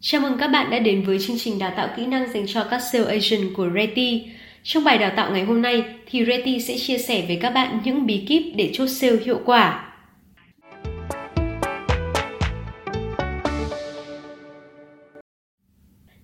Chào 0.00 0.20
mừng 0.20 0.38
các 0.38 0.48
bạn 0.48 0.70
đã 0.70 0.78
đến 0.78 1.02
với 1.02 1.18
chương 1.18 1.38
trình 1.38 1.58
đào 1.58 1.72
tạo 1.76 1.88
kỹ 1.96 2.06
năng 2.06 2.32
dành 2.32 2.46
cho 2.46 2.64
các 2.70 2.78
sales 2.78 3.08
agent 3.08 3.54
của 3.56 3.68
Reti. 3.74 4.22
Trong 4.62 4.84
bài 4.84 4.98
đào 4.98 5.12
tạo 5.16 5.30
ngày 5.30 5.44
hôm 5.44 5.62
nay 5.62 5.84
thì 6.06 6.24
Reti 6.24 6.60
sẽ 6.60 6.78
chia 6.78 6.98
sẻ 6.98 7.24
với 7.26 7.38
các 7.42 7.50
bạn 7.50 7.80
những 7.84 8.06
bí 8.06 8.24
kíp 8.28 8.42
để 8.56 8.70
chốt 8.72 8.86
sale 8.86 9.16
hiệu 9.24 9.40
quả. 9.44 9.94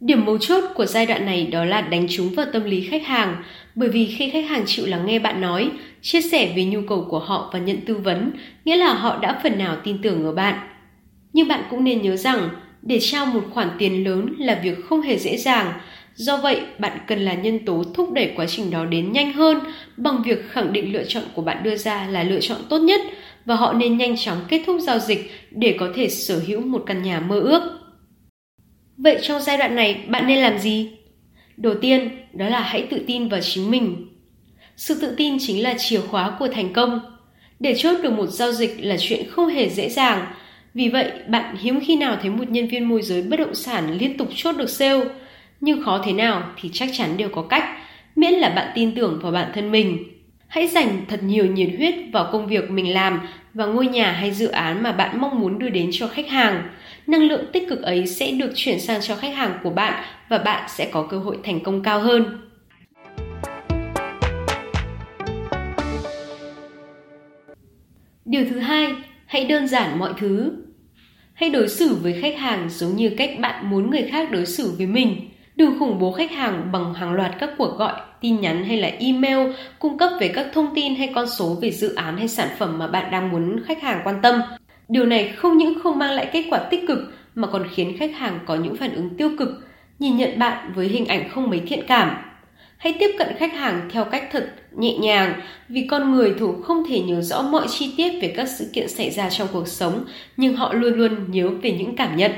Điểm 0.00 0.24
mấu 0.24 0.38
chốt 0.38 0.64
của 0.74 0.86
giai 0.86 1.06
đoạn 1.06 1.26
này 1.26 1.46
đó 1.46 1.64
là 1.64 1.80
đánh 1.80 2.06
trúng 2.10 2.34
vào 2.34 2.46
tâm 2.52 2.64
lý 2.64 2.80
khách 2.80 3.06
hàng, 3.06 3.42
bởi 3.74 3.88
vì 3.88 4.06
khi 4.06 4.30
khách 4.30 4.48
hàng 4.48 4.62
chịu 4.66 4.86
lắng 4.86 5.06
nghe 5.06 5.18
bạn 5.18 5.40
nói, 5.40 5.70
chia 6.02 6.22
sẻ 6.22 6.52
về 6.56 6.64
nhu 6.64 6.80
cầu 6.88 7.06
của 7.10 7.18
họ 7.18 7.50
và 7.52 7.58
nhận 7.58 7.80
tư 7.86 7.94
vấn, 7.94 8.30
nghĩa 8.64 8.76
là 8.76 8.94
họ 8.94 9.18
đã 9.18 9.40
phần 9.42 9.58
nào 9.58 9.76
tin 9.84 10.02
tưởng 10.02 10.24
ở 10.24 10.32
bạn. 10.32 10.58
Nhưng 11.32 11.48
bạn 11.48 11.64
cũng 11.70 11.84
nên 11.84 12.02
nhớ 12.02 12.16
rằng, 12.16 12.48
để 12.86 12.98
trao 13.00 13.26
một 13.26 13.42
khoản 13.50 13.68
tiền 13.78 14.04
lớn 14.04 14.34
là 14.38 14.60
việc 14.62 14.84
không 14.84 15.00
hề 15.00 15.18
dễ 15.18 15.36
dàng, 15.36 15.72
do 16.14 16.36
vậy 16.36 16.60
bạn 16.78 16.98
cần 17.06 17.18
là 17.18 17.34
nhân 17.34 17.64
tố 17.64 17.84
thúc 17.94 18.12
đẩy 18.12 18.32
quá 18.36 18.46
trình 18.46 18.70
đó 18.70 18.84
đến 18.84 19.12
nhanh 19.12 19.32
hơn 19.32 19.60
bằng 19.96 20.22
việc 20.22 20.50
khẳng 20.50 20.72
định 20.72 20.92
lựa 20.92 21.04
chọn 21.04 21.22
của 21.34 21.42
bạn 21.42 21.62
đưa 21.62 21.76
ra 21.76 22.06
là 22.10 22.22
lựa 22.22 22.40
chọn 22.40 22.58
tốt 22.68 22.78
nhất 22.78 23.00
và 23.44 23.54
họ 23.54 23.72
nên 23.72 23.98
nhanh 23.98 24.16
chóng 24.16 24.38
kết 24.48 24.62
thúc 24.66 24.80
giao 24.80 24.98
dịch 24.98 25.30
để 25.50 25.76
có 25.78 25.88
thể 25.94 26.08
sở 26.08 26.42
hữu 26.46 26.60
một 26.60 26.82
căn 26.86 27.02
nhà 27.02 27.20
mơ 27.20 27.40
ước. 27.40 27.62
Vậy 28.96 29.18
trong 29.22 29.42
giai 29.42 29.58
đoạn 29.58 29.76
này 29.76 30.04
bạn 30.08 30.26
nên 30.26 30.38
làm 30.38 30.58
gì? 30.58 30.90
Đầu 31.56 31.74
tiên, 31.80 32.10
đó 32.32 32.48
là 32.48 32.60
hãy 32.60 32.86
tự 32.90 33.00
tin 33.06 33.28
vào 33.28 33.40
chính 33.40 33.70
mình. 33.70 34.08
Sự 34.76 34.94
tự 35.00 35.14
tin 35.16 35.36
chính 35.40 35.62
là 35.62 35.74
chìa 35.78 36.00
khóa 36.00 36.36
của 36.38 36.48
thành 36.48 36.72
công. 36.72 37.00
Để 37.60 37.74
chốt 37.78 37.96
được 38.02 38.12
một 38.12 38.26
giao 38.26 38.52
dịch 38.52 38.76
là 38.80 38.96
chuyện 39.00 39.28
không 39.30 39.48
hề 39.48 39.68
dễ 39.68 39.88
dàng. 39.88 40.26
Vì 40.74 40.88
vậy, 40.88 41.12
bạn 41.28 41.56
hiếm 41.56 41.80
khi 41.80 41.96
nào 41.96 42.16
thấy 42.20 42.30
một 42.30 42.50
nhân 42.50 42.68
viên 42.68 42.88
môi 42.88 43.02
giới 43.02 43.22
bất 43.22 43.38
động 43.38 43.54
sản 43.54 43.98
liên 43.98 44.16
tục 44.16 44.28
chốt 44.34 44.52
được 44.56 44.70
sale. 44.70 45.04
Nhưng 45.60 45.82
khó 45.82 46.02
thế 46.04 46.12
nào 46.12 46.42
thì 46.60 46.70
chắc 46.72 46.88
chắn 46.92 47.16
đều 47.16 47.28
có 47.28 47.42
cách, 47.42 47.64
miễn 48.16 48.32
là 48.32 48.48
bạn 48.48 48.72
tin 48.74 48.94
tưởng 48.94 49.18
vào 49.22 49.32
bản 49.32 49.50
thân 49.54 49.72
mình. 49.72 50.04
Hãy 50.48 50.66
dành 50.66 51.04
thật 51.08 51.22
nhiều 51.22 51.46
nhiệt 51.46 51.68
huyết 51.76 51.94
vào 52.12 52.28
công 52.32 52.46
việc 52.46 52.70
mình 52.70 52.94
làm 52.94 53.20
và 53.54 53.66
ngôi 53.66 53.86
nhà 53.86 54.12
hay 54.12 54.30
dự 54.30 54.48
án 54.48 54.82
mà 54.82 54.92
bạn 54.92 55.20
mong 55.20 55.40
muốn 55.40 55.58
đưa 55.58 55.68
đến 55.68 55.90
cho 55.92 56.08
khách 56.08 56.28
hàng 56.28 56.68
năng 57.06 57.22
lượng 57.22 57.44
tích 57.52 57.68
cực 57.68 57.82
ấy 57.82 58.06
sẽ 58.06 58.30
được 58.30 58.52
chuyển 58.54 58.80
sang 58.80 59.00
cho 59.00 59.16
khách 59.16 59.34
hàng 59.34 59.58
của 59.62 59.70
bạn 59.70 60.04
và 60.28 60.38
bạn 60.38 60.68
sẽ 60.68 60.88
có 60.92 61.02
cơ 61.02 61.18
hội 61.18 61.38
thành 61.44 61.60
công 61.60 61.82
cao 61.82 62.00
hơn. 62.00 62.40
Điều 68.24 68.44
thứ 68.50 68.58
hai, 68.58 68.94
hãy 69.26 69.44
đơn 69.44 69.68
giản 69.68 69.98
mọi 69.98 70.12
thứ. 70.18 70.63
Hãy 71.34 71.50
đối 71.50 71.68
xử 71.68 71.94
với 71.94 72.12
khách 72.22 72.38
hàng 72.38 72.68
giống 72.70 72.96
như 72.96 73.10
cách 73.16 73.30
bạn 73.40 73.70
muốn 73.70 73.90
người 73.90 74.02
khác 74.10 74.30
đối 74.30 74.46
xử 74.46 74.74
với 74.78 74.86
mình. 74.86 75.30
Đừng 75.56 75.78
khủng 75.78 75.98
bố 75.98 76.12
khách 76.12 76.30
hàng 76.30 76.72
bằng 76.72 76.94
hàng 76.94 77.12
loạt 77.12 77.34
các 77.38 77.50
cuộc 77.58 77.78
gọi, 77.78 77.92
tin 78.20 78.40
nhắn 78.40 78.64
hay 78.64 78.76
là 78.76 78.90
email 78.98 79.52
cung 79.78 79.98
cấp 79.98 80.10
về 80.20 80.28
các 80.28 80.46
thông 80.52 80.74
tin 80.74 80.94
hay 80.94 81.12
con 81.14 81.26
số 81.28 81.56
về 81.62 81.70
dự 81.70 81.94
án 81.94 82.16
hay 82.16 82.28
sản 82.28 82.48
phẩm 82.58 82.78
mà 82.78 82.86
bạn 82.86 83.10
đang 83.10 83.30
muốn 83.30 83.62
khách 83.66 83.82
hàng 83.82 84.00
quan 84.04 84.22
tâm. 84.22 84.40
Điều 84.88 85.06
này 85.06 85.32
không 85.36 85.58
những 85.58 85.74
không 85.82 85.98
mang 85.98 86.12
lại 86.12 86.30
kết 86.32 86.44
quả 86.50 86.58
tích 86.58 86.84
cực 86.88 86.98
mà 87.34 87.48
còn 87.48 87.66
khiến 87.74 87.96
khách 87.98 88.14
hàng 88.14 88.38
có 88.46 88.54
những 88.54 88.76
phản 88.76 88.94
ứng 88.94 89.16
tiêu 89.16 89.30
cực, 89.38 89.48
nhìn 89.98 90.16
nhận 90.16 90.38
bạn 90.38 90.72
với 90.74 90.88
hình 90.88 91.06
ảnh 91.06 91.28
không 91.28 91.50
mấy 91.50 91.60
thiện 91.60 91.80
cảm. 91.86 92.16
Hãy 92.84 92.94
tiếp 92.98 93.10
cận 93.18 93.28
khách 93.38 93.54
hàng 93.54 93.88
theo 93.92 94.04
cách 94.04 94.28
thật 94.32 94.52
nhẹ 94.72 94.98
nhàng 94.98 95.40
vì 95.68 95.86
con 95.90 96.12
người 96.12 96.34
thủ 96.38 96.62
không 96.62 96.82
thể 96.88 97.00
nhớ 97.00 97.20
rõ 97.20 97.42
mọi 97.42 97.66
chi 97.68 97.94
tiết 97.96 98.12
về 98.22 98.32
các 98.36 98.48
sự 98.48 98.70
kiện 98.72 98.88
xảy 98.88 99.10
ra 99.10 99.30
trong 99.30 99.48
cuộc 99.52 99.68
sống, 99.68 100.04
nhưng 100.36 100.56
họ 100.56 100.72
luôn 100.72 100.94
luôn 100.94 101.30
nhớ 101.30 101.48
về 101.62 101.72
những 101.72 101.96
cảm 101.96 102.16
nhận. 102.16 102.32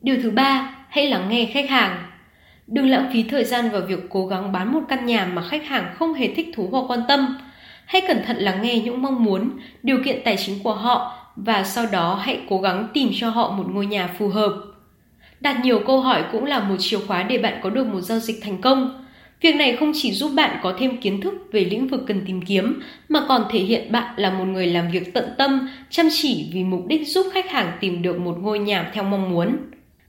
Điều 0.00 0.16
thứ 0.22 0.30
ba, 0.30 0.74
hãy 0.88 1.06
lắng 1.06 1.28
nghe 1.28 1.48
khách 1.52 1.70
hàng. 1.70 2.02
Đừng 2.66 2.90
lãng 2.90 3.10
phí 3.12 3.22
thời 3.22 3.44
gian 3.44 3.70
vào 3.70 3.80
việc 3.80 4.00
cố 4.10 4.26
gắng 4.26 4.52
bán 4.52 4.72
một 4.72 4.82
căn 4.88 5.06
nhà 5.06 5.26
mà 5.26 5.42
khách 5.42 5.66
hàng 5.66 5.94
không 5.98 6.14
hề 6.14 6.34
thích 6.34 6.48
thú 6.54 6.68
hoặc 6.72 6.84
quan 6.88 7.00
tâm. 7.08 7.38
Hãy 7.86 8.02
cẩn 8.08 8.22
thận 8.26 8.36
lắng 8.36 8.62
nghe 8.62 8.80
những 8.80 9.02
mong 9.02 9.24
muốn, 9.24 9.50
điều 9.82 9.98
kiện 10.04 10.20
tài 10.24 10.36
chính 10.36 10.62
của 10.62 10.74
họ 10.74 11.17
và 11.44 11.64
sau 11.64 11.86
đó 11.92 12.20
hãy 12.22 12.40
cố 12.48 12.60
gắng 12.60 12.88
tìm 12.94 13.10
cho 13.14 13.30
họ 13.30 13.50
một 13.50 13.64
ngôi 13.70 13.86
nhà 13.86 14.10
phù 14.18 14.28
hợp. 14.28 14.52
Đặt 15.40 15.60
nhiều 15.62 15.80
câu 15.86 16.00
hỏi 16.00 16.24
cũng 16.32 16.44
là 16.44 16.60
một 16.60 16.76
chìa 16.78 16.98
khóa 17.06 17.22
để 17.22 17.38
bạn 17.38 17.60
có 17.62 17.70
được 17.70 17.86
một 17.86 18.00
giao 18.00 18.18
dịch 18.18 18.38
thành 18.42 18.60
công. 18.60 19.04
Việc 19.40 19.56
này 19.56 19.76
không 19.76 19.92
chỉ 19.94 20.12
giúp 20.12 20.30
bạn 20.34 20.58
có 20.62 20.74
thêm 20.78 20.96
kiến 20.96 21.20
thức 21.20 21.34
về 21.52 21.64
lĩnh 21.64 21.88
vực 21.88 22.04
cần 22.06 22.22
tìm 22.26 22.42
kiếm, 22.42 22.80
mà 23.08 23.20
còn 23.28 23.44
thể 23.50 23.58
hiện 23.58 23.92
bạn 23.92 24.14
là 24.16 24.30
một 24.30 24.44
người 24.44 24.66
làm 24.66 24.90
việc 24.90 25.14
tận 25.14 25.24
tâm, 25.38 25.68
chăm 25.90 26.08
chỉ 26.12 26.50
vì 26.52 26.64
mục 26.64 26.86
đích 26.86 27.08
giúp 27.08 27.26
khách 27.32 27.50
hàng 27.50 27.72
tìm 27.80 28.02
được 28.02 28.18
một 28.18 28.36
ngôi 28.40 28.58
nhà 28.58 28.90
theo 28.94 29.04
mong 29.04 29.30
muốn. 29.30 29.56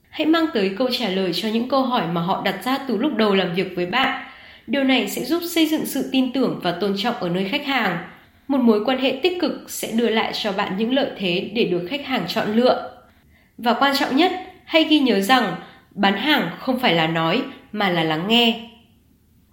Hãy 0.09 0.25
mang 0.25 0.45
tới 0.53 0.71
câu 0.77 0.89
trả 0.91 1.09
lời 1.09 1.31
cho 1.33 1.49
những 1.49 1.69
câu 1.69 1.83
hỏi 1.83 2.03
mà 2.13 2.21
họ 2.21 2.41
đặt 2.45 2.63
ra 2.63 2.77
từ 2.87 2.97
lúc 2.97 3.15
đầu 3.15 3.35
làm 3.35 3.53
việc 3.53 3.73
với 3.75 3.85
bạn. 3.85 4.25
Điều 4.67 4.83
này 4.83 5.09
sẽ 5.09 5.23
giúp 5.23 5.41
xây 5.49 5.65
dựng 5.65 5.85
sự 5.85 6.09
tin 6.11 6.33
tưởng 6.33 6.59
và 6.63 6.71
tôn 6.71 6.93
trọng 6.97 7.15
ở 7.15 7.29
nơi 7.29 7.45
khách 7.45 7.65
hàng. 7.65 7.97
Một 8.49 8.61
mối 8.61 8.85
quan 8.85 8.99
hệ 8.99 9.19
tích 9.23 9.39
cực 9.41 9.51
sẽ 9.67 9.91
đưa 9.91 10.09
lại 10.09 10.31
cho 10.33 10.51
bạn 10.51 10.77
những 10.77 10.93
lợi 10.93 11.09
thế 11.17 11.51
để 11.53 11.65
được 11.65 11.87
khách 11.89 12.05
hàng 12.05 12.23
chọn 12.27 12.55
lựa. 12.55 12.91
Và 13.57 13.73
quan 13.73 13.95
trọng 13.99 14.15
nhất, 14.15 14.31
hãy 14.65 14.83
ghi 14.83 14.99
nhớ 14.99 15.19
rằng 15.19 15.55
bán 15.91 16.17
hàng 16.17 16.49
không 16.59 16.79
phải 16.79 16.93
là 16.93 17.07
nói 17.07 17.41
mà 17.71 17.89
là 17.89 18.03
lắng 18.03 18.27
nghe. 18.27 18.69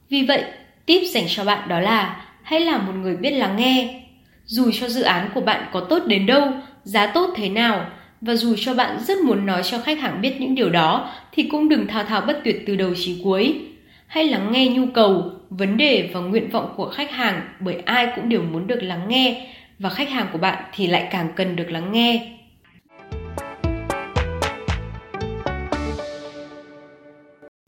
Vì 0.08 0.22
vậy, 0.22 0.44
tip 0.86 1.02
dành 1.12 1.24
cho 1.28 1.44
bạn 1.44 1.68
đó 1.68 1.80
là 1.80 2.26
hãy 2.42 2.60
là 2.60 2.78
một 2.78 2.92
người 2.92 3.16
biết 3.16 3.30
lắng 3.30 3.56
nghe. 3.56 4.00
Dù 4.44 4.70
cho 4.80 4.88
dự 4.88 5.02
án 5.02 5.30
của 5.34 5.40
bạn 5.40 5.66
có 5.72 5.80
tốt 5.80 6.02
đến 6.06 6.26
đâu, 6.26 6.52
giá 6.82 7.06
tốt 7.06 7.30
thế 7.36 7.48
nào, 7.48 7.86
và 8.20 8.34
dù 8.34 8.54
cho 8.58 8.74
bạn 8.74 8.98
rất 9.04 9.18
muốn 9.18 9.46
nói 9.46 9.62
cho 9.62 9.78
khách 9.78 9.98
hàng 10.00 10.20
biết 10.20 10.40
những 10.40 10.54
điều 10.54 10.70
đó 10.70 11.12
thì 11.32 11.42
cũng 11.42 11.68
đừng 11.68 11.86
thao 11.86 12.04
thao 12.04 12.20
bất 12.20 12.40
tuyệt 12.44 12.64
từ 12.66 12.76
đầu 12.76 12.90
chí 12.94 13.20
cuối. 13.24 13.60
Hãy 14.06 14.24
lắng 14.24 14.52
nghe 14.52 14.68
nhu 14.68 14.86
cầu, 14.94 15.32
vấn 15.50 15.76
đề 15.76 16.10
và 16.12 16.20
nguyện 16.20 16.50
vọng 16.50 16.74
của 16.76 16.88
khách 16.88 17.10
hàng 17.10 17.48
bởi 17.60 17.74
ai 17.84 18.08
cũng 18.16 18.28
đều 18.28 18.42
muốn 18.42 18.66
được 18.66 18.82
lắng 18.82 19.08
nghe 19.08 19.48
và 19.78 19.90
khách 19.90 20.10
hàng 20.10 20.26
của 20.32 20.38
bạn 20.38 20.64
thì 20.74 20.86
lại 20.86 21.08
càng 21.10 21.28
cần 21.36 21.56
được 21.56 21.70
lắng 21.70 21.92
nghe. 21.92 22.32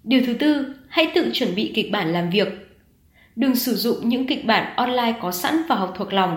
Điều 0.04 0.22
thứ 0.26 0.34
tư, 0.34 0.74
hãy 0.88 1.10
tự 1.14 1.30
chuẩn 1.32 1.54
bị 1.54 1.72
kịch 1.74 1.92
bản 1.92 2.12
làm 2.12 2.30
việc. 2.30 2.48
Đừng 3.36 3.54
sử 3.54 3.74
dụng 3.74 4.08
những 4.08 4.26
kịch 4.26 4.44
bản 4.44 4.76
online 4.76 5.14
có 5.20 5.32
sẵn 5.32 5.62
và 5.68 5.74
học 5.74 5.94
thuộc 5.96 6.12
lòng 6.12 6.36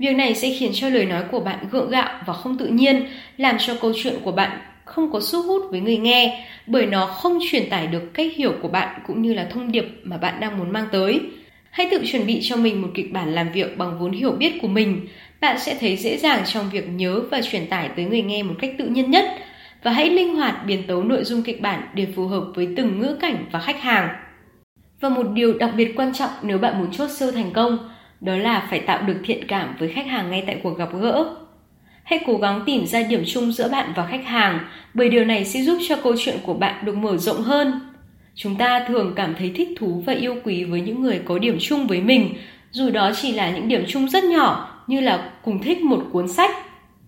Việc 0.00 0.14
này 0.14 0.34
sẽ 0.34 0.54
khiến 0.58 0.70
cho 0.74 0.88
lời 0.88 1.06
nói 1.06 1.24
của 1.30 1.40
bạn 1.40 1.68
gượng 1.70 1.90
gạo 1.90 2.20
và 2.26 2.32
không 2.32 2.58
tự 2.58 2.66
nhiên, 2.66 3.06
làm 3.36 3.56
cho 3.58 3.74
câu 3.80 3.92
chuyện 4.02 4.14
của 4.24 4.32
bạn 4.32 4.58
không 4.90 5.12
có 5.12 5.20
sức 5.20 5.42
hút 5.46 5.62
với 5.70 5.80
người 5.80 5.96
nghe, 5.96 6.46
bởi 6.66 6.86
nó 6.86 7.06
không 7.06 7.38
truyền 7.50 7.70
tải 7.70 7.86
được 7.86 8.14
cách 8.14 8.32
hiểu 8.36 8.52
của 8.62 8.68
bạn 8.68 9.00
cũng 9.06 9.22
như 9.22 9.34
là 9.34 9.44
thông 9.50 9.72
điệp 9.72 9.84
mà 10.02 10.16
bạn 10.16 10.40
đang 10.40 10.58
muốn 10.58 10.72
mang 10.72 10.86
tới. 10.92 11.20
Hãy 11.70 11.88
tự 11.90 12.02
chuẩn 12.12 12.26
bị 12.26 12.40
cho 12.42 12.56
mình 12.56 12.82
một 12.82 12.88
kịch 12.94 13.12
bản 13.12 13.34
làm 13.34 13.52
việc 13.52 13.78
bằng 13.78 13.98
vốn 13.98 14.12
hiểu 14.12 14.30
biết 14.30 14.52
của 14.62 14.68
mình. 14.68 15.06
Bạn 15.40 15.58
sẽ 15.58 15.76
thấy 15.80 15.96
dễ 15.96 16.16
dàng 16.16 16.42
trong 16.46 16.70
việc 16.70 16.88
nhớ 16.88 17.20
và 17.30 17.40
truyền 17.42 17.66
tải 17.66 17.88
tới 17.96 18.04
người 18.04 18.22
nghe 18.22 18.42
một 18.42 18.54
cách 18.58 18.74
tự 18.78 18.86
nhiên 18.86 19.10
nhất 19.10 19.24
và 19.82 19.90
hãy 19.90 20.10
linh 20.10 20.36
hoạt 20.36 20.66
biến 20.66 20.82
tấu 20.86 21.02
nội 21.02 21.24
dung 21.24 21.42
kịch 21.42 21.60
bản 21.60 21.82
để 21.94 22.06
phù 22.16 22.26
hợp 22.26 22.44
với 22.54 22.68
từng 22.76 23.00
ngữ 23.00 23.16
cảnh 23.20 23.44
và 23.50 23.58
khách 23.58 23.80
hàng. 23.80 24.08
Và 25.00 25.08
một 25.08 25.26
điều 25.34 25.58
đặc 25.58 25.70
biệt 25.76 25.92
quan 25.96 26.12
trọng 26.14 26.30
nếu 26.42 26.58
bạn 26.58 26.78
muốn 26.78 26.92
chốt 26.92 27.08
sale 27.10 27.32
thành 27.32 27.50
công, 27.52 27.78
đó 28.20 28.36
là 28.36 28.66
phải 28.70 28.80
tạo 28.80 29.02
được 29.02 29.16
thiện 29.24 29.46
cảm 29.46 29.76
với 29.78 29.88
khách 29.88 30.06
hàng 30.06 30.30
ngay 30.30 30.44
tại 30.46 30.60
cuộc 30.62 30.78
gặp 30.78 30.88
gỡ. 31.00 31.36
Hãy 32.10 32.20
cố 32.26 32.36
gắng 32.36 32.62
tìm 32.66 32.86
ra 32.86 33.02
điểm 33.02 33.22
chung 33.26 33.52
giữa 33.52 33.68
bạn 33.68 33.92
và 33.96 34.06
khách 34.06 34.24
hàng, 34.24 34.58
bởi 34.94 35.08
điều 35.08 35.24
này 35.24 35.44
sẽ 35.44 35.60
giúp 35.60 35.78
cho 35.88 35.96
câu 36.02 36.14
chuyện 36.18 36.36
của 36.42 36.54
bạn 36.54 36.84
được 36.84 36.96
mở 36.96 37.16
rộng 37.16 37.42
hơn. 37.42 37.80
Chúng 38.34 38.56
ta 38.56 38.84
thường 38.88 39.12
cảm 39.16 39.34
thấy 39.38 39.52
thích 39.54 39.68
thú 39.78 40.02
và 40.06 40.12
yêu 40.12 40.36
quý 40.44 40.64
với 40.64 40.80
những 40.80 41.02
người 41.02 41.20
có 41.24 41.38
điểm 41.38 41.56
chung 41.60 41.86
với 41.86 42.00
mình, 42.00 42.34
dù 42.70 42.90
đó 42.90 43.10
chỉ 43.22 43.32
là 43.32 43.50
những 43.50 43.68
điểm 43.68 43.84
chung 43.88 44.08
rất 44.08 44.24
nhỏ 44.24 44.78
như 44.86 45.00
là 45.00 45.30
cùng 45.44 45.62
thích 45.62 45.80
một 45.80 46.04
cuốn 46.12 46.28
sách. 46.28 46.50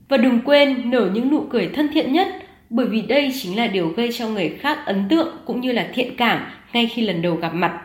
Và 0.09 0.17
đừng 0.17 0.41
quên 0.44 0.91
nở 0.91 1.11
những 1.15 1.31
nụ 1.31 1.47
cười 1.50 1.71
thân 1.75 1.88
thiện 1.93 2.12
nhất, 2.12 2.29
bởi 2.71 2.87
vì 2.87 3.03
đây 3.03 3.32
chính 3.43 3.56
là 3.56 3.67
điều 3.67 3.88
gây 3.88 4.12
cho 4.12 4.29
người 4.29 4.49
khác 4.61 4.79
ấn 4.87 5.09
tượng 5.09 5.37
cũng 5.44 5.61
như 5.61 5.73
là 5.73 5.88
thiện 5.94 6.17
cảm 6.17 6.47
ngay 6.73 6.87
khi 6.87 7.03
lần 7.03 7.23
đầu 7.23 7.35
gặp 7.35 7.55
mặt. 7.55 7.81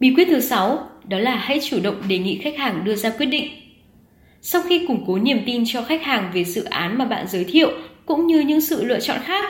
Bí 0.00 0.14
quyết 0.16 0.28
thứ 0.28 0.40
6 0.40 0.88
đó 1.08 1.18
là 1.18 1.36
hãy 1.36 1.60
chủ 1.62 1.78
động 1.82 2.02
đề 2.08 2.18
nghị 2.18 2.38
khách 2.38 2.58
hàng 2.58 2.84
đưa 2.84 2.94
ra 2.94 3.10
quyết 3.10 3.26
định. 3.26 3.50
Sau 4.40 4.62
khi 4.68 4.86
củng 4.86 5.04
cố 5.06 5.18
niềm 5.18 5.38
tin 5.46 5.64
cho 5.66 5.82
khách 5.82 6.02
hàng 6.02 6.30
về 6.34 6.44
dự 6.44 6.64
án 6.64 6.98
mà 6.98 7.04
bạn 7.04 7.26
giới 7.28 7.44
thiệu 7.44 7.70
cũng 8.06 8.26
như 8.26 8.40
những 8.40 8.60
sự 8.60 8.84
lựa 8.84 9.00
chọn 9.00 9.18
khác 9.24 9.44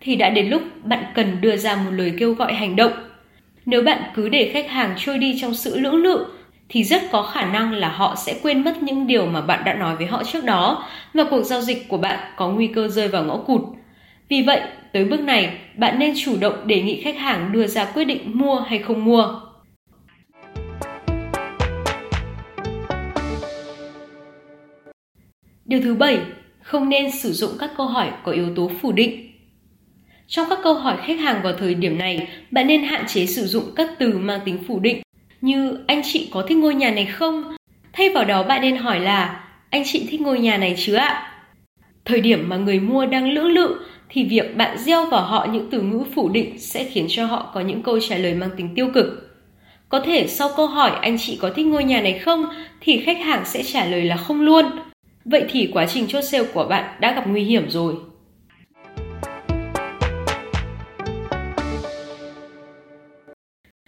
thì 0.00 0.16
đã 0.16 0.30
đến 0.30 0.48
lúc 0.48 0.62
bạn 0.84 1.04
cần 1.14 1.40
đưa 1.40 1.56
ra 1.56 1.76
một 1.76 1.90
lời 1.90 2.12
kêu 2.18 2.34
gọi 2.34 2.54
hành 2.54 2.76
động. 2.76 2.92
Nếu 3.66 3.82
bạn 3.82 4.02
cứ 4.14 4.28
để 4.28 4.50
khách 4.54 4.70
hàng 4.70 4.94
trôi 4.98 5.18
đi 5.18 5.38
trong 5.40 5.54
sự 5.54 5.78
lưỡng 5.78 5.94
lự 5.94 6.26
thì 6.68 6.84
rất 6.84 7.02
có 7.12 7.22
khả 7.22 7.44
năng 7.44 7.72
là 7.72 7.88
họ 7.88 8.16
sẽ 8.26 8.38
quên 8.42 8.64
mất 8.64 8.82
những 8.82 9.06
điều 9.06 9.26
mà 9.26 9.40
bạn 9.40 9.64
đã 9.64 9.74
nói 9.74 9.96
với 9.96 10.06
họ 10.06 10.22
trước 10.24 10.44
đó 10.44 10.88
và 11.14 11.24
cuộc 11.30 11.42
giao 11.42 11.60
dịch 11.60 11.88
của 11.88 11.98
bạn 11.98 12.18
có 12.36 12.48
nguy 12.48 12.66
cơ 12.66 12.88
rơi 12.88 13.08
vào 13.08 13.24
ngõ 13.24 13.36
cụt. 13.36 13.60
Vì 14.28 14.42
vậy, 14.42 14.60
tới 14.92 15.04
bước 15.04 15.20
này, 15.20 15.58
bạn 15.76 15.98
nên 15.98 16.14
chủ 16.24 16.36
động 16.40 16.66
đề 16.66 16.82
nghị 16.82 17.02
khách 17.02 17.18
hàng 17.18 17.52
đưa 17.52 17.66
ra 17.66 17.84
quyết 17.84 18.04
định 18.04 18.20
mua 18.34 18.60
hay 18.60 18.78
không 18.78 19.04
mua. 19.04 19.40
Điều 25.70 25.80
thứ 25.80 25.94
bảy, 25.94 26.18
không 26.62 26.88
nên 26.88 27.10
sử 27.10 27.32
dụng 27.32 27.50
các 27.58 27.70
câu 27.76 27.86
hỏi 27.86 28.10
có 28.24 28.32
yếu 28.32 28.54
tố 28.54 28.70
phủ 28.82 28.92
định. 28.92 29.30
Trong 30.26 30.46
các 30.50 30.58
câu 30.62 30.74
hỏi 30.74 30.96
khách 31.06 31.20
hàng 31.20 31.40
vào 31.42 31.52
thời 31.52 31.74
điểm 31.74 31.98
này, 31.98 32.28
bạn 32.50 32.66
nên 32.66 32.82
hạn 32.82 33.04
chế 33.08 33.26
sử 33.26 33.46
dụng 33.46 33.64
các 33.76 33.90
từ 33.98 34.18
mang 34.18 34.40
tính 34.44 34.58
phủ 34.68 34.80
định 34.80 35.02
như 35.40 35.78
anh 35.86 36.02
chị 36.04 36.28
có 36.32 36.42
thích 36.48 36.58
ngôi 36.58 36.74
nhà 36.74 36.90
này 36.90 37.06
không? 37.06 37.56
Thay 37.92 38.10
vào 38.10 38.24
đó 38.24 38.42
bạn 38.42 38.60
nên 38.62 38.76
hỏi 38.76 39.00
là 39.00 39.44
anh 39.70 39.82
chị 39.86 40.06
thích 40.10 40.20
ngôi 40.20 40.38
nhà 40.38 40.56
này 40.56 40.74
chứ 40.78 40.94
ạ? 40.94 41.32
Thời 42.04 42.20
điểm 42.20 42.48
mà 42.48 42.56
người 42.56 42.80
mua 42.80 43.06
đang 43.06 43.32
lưỡng 43.32 43.52
lự 43.52 43.76
thì 44.08 44.24
việc 44.24 44.56
bạn 44.56 44.78
gieo 44.78 45.06
vào 45.06 45.22
họ 45.22 45.46
những 45.52 45.70
từ 45.70 45.80
ngữ 45.80 46.02
phủ 46.14 46.28
định 46.28 46.58
sẽ 46.58 46.84
khiến 46.84 47.06
cho 47.08 47.26
họ 47.26 47.50
có 47.54 47.60
những 47.60 47.82
câu 47.82 48.00
trả 48.00 48.16
lời 48.16 48.34
mang 48.34 48.50
tính 48.56 48.74
tiêu 48.74 48.88
cực. 48.94 49.06
Có 49.88 50.00
thể 50.00 50.26
sau 50.26 50.50
câu 50.56 50.66
hỏi 50.66 50.90
anh 51.02 51.16
chị 51.20 51.38
có 51.40 51.50
thích 51.50 51.66
ngôi 51.66 51.84
nhà 51.84 52.00
này 52.00 52.18
không 52.18 52.46
thì 52.80 52.98
khách 52.98 53.18
hàng 53.18 53.44
sẽ 53.44 53.62
trả 53.62 53.84
lời 53.84 54.04
là 54.04 54.16
không 54.16 54.40
luôn. 54.40 54.64
Vậy 55.30 55.44
thì 55.50 55.70
quá 55.72 55.86
trình 55.86 56.06
chốt 56.08 56.20
sale 56.20 56.44
của 56.54 56.64
bạn 56.64 56.84
đã 57.00 57.14
gặp 57.14 57.28
nguy 57.28 57.42
hiểm 57.42 57.70
rồi. 57.70 57.94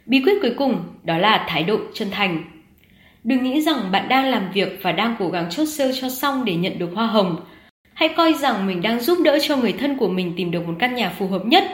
Bí 0.06 0.22
quyết 0.22 0.38
cuối 0.42 0.54
cùng 0.58 0.84
đó 1.04 1.18
là 1.18 1.46
thái 1.48 1.62
độ 1.64 1.78
chân 1.94 2.08
thành. 2.10 2.44
Đừng 3.24 3.44
nghĩ 3.44 3.60
rằng 3.60 3.76
bạn 3.92 4.08
đang 4.08 4.30
làm 4.30 4.52
việc 4.52 4.78
và 4.82 4.92
đang 4.92 5.16
cố 5.18 5.28
gắng 5.28 5.46
chốt 5.50 5.64
sale 5.64 5.92
cho 6.00 6.08
xong 6.08 6.44
để 6.44 6.54
nhận 6.54 6.78
được 6.78 6.90
hoa 6.94 7.06
hồng. 7.06 7.40
Hãy 7.94 8.08
coi 8.08 8.34
rằng 8.34 8.66
mình 8.66 8.82
đang 8.82 9.00
giúp 9.00 9.18
đỡ 9.24 9.38
cho 9.42 9.56
người 9.56 9.72
thân 9.72 9.96
của 9.96 10.08
mình 10.08 10.32
tìm 10.36 10.50
được 10.50 10.66
một 10.66 10.74
căn 10.78 10.94
nhà 10.94 11.12
phù 11.18 11.28
hợp 11.28 11.46
nhất. 11.46 11.64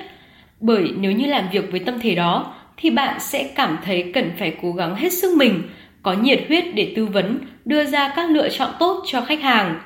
Bởi 0.60 0.90
nếu 0.96 1.12
như 1.12 1.26
làm 1.26 1.48
việc 1.52 1.70
với 1.70 1.80
tâm 1.80 2.00
thế 2.00 2.14
đó, 2.14 2.54
thì 2.76 2.90
bạn 2.90 3.20
sẽ 3.20 3.50
cảm 3.54 3.78
thấy 3.84 4.10
cần 4.14 4.30
phải 4.38 4.56
cố 4.62 4.72
gắng 4.72 4.94
hết 4.94 5.12
sức 5.12 5.36
mình, 5.36 5.62
có 6.08 6.14
nhiệt 6.14 6.44
huyết 6.48 6.64
để 6.74 6.92
tư 6.96 7.06
vấn, 7.06 7.38
đưa 7.64 7.84
ra 7.84 8.12
các 8.16 8.30
lựa 8.30 8.48
chọn 8.48 8.70
tốt 8.78 9.04
cho 9.06 9.20
khách 9.20 9.40
hàng. 9.40 9.80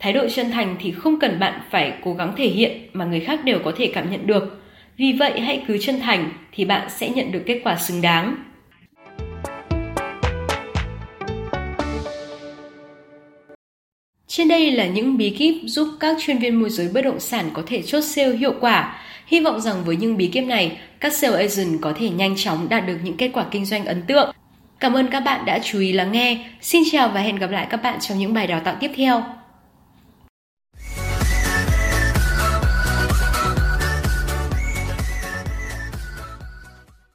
Thái 0.00 0.12
độ 0.12 0.28
chân 0.28 0.50
thành 0.50 0.76
thì 0.80 0.92
không 0.92 1.20
cần 1.20 1.38
bạn 1.38 1.60
phải 1.70 1.92
cố 2.04 2.14
gắng 2.14 2.32
thể 2.36 2.46
hiện 2.46 2.72
mà 2.92 3.04
người 3.04 3.20
khác 3.20 3.44
đều 3.44 3.58
có 3.64 3.72
thể 3.76 3.90
cảm 3.94 4.10
nhận 4.10 4.26
được. 4.26 4.62
Vì 4.96 5.12
vậy 5.12 5.40
hãy 5.40 5.64
cứ 5.68 5.78
chân 5.78 6.00
thành 6.00 6.32
thì 6.52 6.64
bạn 6.64 6.88
sẽ 6.90 7.08
nhận 7.08 7.32
được 7.32 7.42
kết 7.46 7.60
quả 7.64 7.76
xứng 7.76 8.02
đáng. 8.02 8.36
Trên 14.26 14.48
đây 14.48 14.70
là 14.70 14.86
những 14.86 15.16
bí 15.16 15.30
kíp 15.30 15.54
giúp 15.64 15.88
các 16.00 16.16
chuyên 16.20 16.38
viên 16.38 16.54
môi 16.54 16.70
giới 16.70 16.88
bất 16.94 17.02
động 17.02 17.20
sản 17.20 17.50
có 17.52 17.62
thể 17.66 17.82
chốt 17.82 18.00
sale 18.00 18.36
hiệu 18.36 18.54
quả. 18.60 19.00
Hy 19.26 19.40
vọng 19.40 19.60
rằng 19.60 19.84
với 19.84 19.96
những 19.96 20.16
bí 20.16 20.26
kíp 20.26 20.44
này, 20.44 20.78
các 21.00 21.12
sale 21.12 21.36
agent 21.36 21.80
có 21.80 21.92
thể 21.98 22.10
nhanh 22.10 22.34
chóng 22.36 22.68
đạt 22.68 22.86
được 22.86 22.96
những 23.02 23.16
kết 23.16 23.30
quả 23.32 23.44
kinh 23.50 23.64
doanh 23.64 23.84
ấn 23.84 24.02
tượng. 24.02 24.34
Cảm 24.80 24.92
ơn 24.92 25.08
các 25.08 25.20
bạn 25.20 25.44
đã 25.44 25.58
chú 25.58 25.80
ý 25.80 25.92
lắng 25.92 26.12
nghe. 26.12 26.38
Xin 26.60 26.82
chào 26.92 27.08
và 27.08 27.20
hẹn 27.20 27.36
gặp 27.36 27.50
lại 27.50 27.66
các 27.70 27.82
bạn 27.82 28.00
trong 28.00 28.18
những 28.18 28.34
bài 28.34 28.46
đào 28.46 28.60
tạo 28.60 28.76
tiếp 28.80 28.90
theo. 28.96 29.37